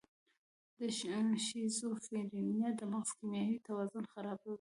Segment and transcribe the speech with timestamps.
[0.79, 0.81] د
[1.47, 4.49] شیزوفرینیا د مغز کیمیاوي توازن خرابوي.